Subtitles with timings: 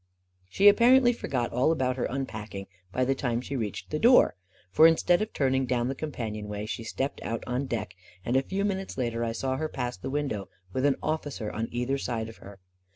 [0.49, 4.33] She apparently forgot all about her unpacking by the time she reached the door,
[4.71, 7.93] for instead of turning down the companionway, she stepped out on deck,
[8.25, 11.67] and a few minutes later I saw her pass the window with an officer on
[11.69, 12.59] either side of her.